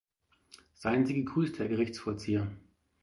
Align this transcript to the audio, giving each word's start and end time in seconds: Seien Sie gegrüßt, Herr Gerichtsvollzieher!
Seien 0.73 1.05
Sie 1.05 1.13
gegrüßt, 1.13 1.59
Herr 1.59 1.67
Gerichtsvollzieher! 1.67 2.47